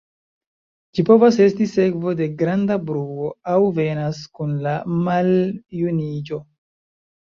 [0.97, 4.77] Ĝi povas esti sekvo de granda bruo, aŭ venas kun la
[5.07, 6.47] maljuniĝo.